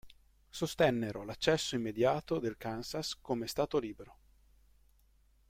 [0.49, 4.17] Sostennero l'accesso immediato del Kansas come Stato libero.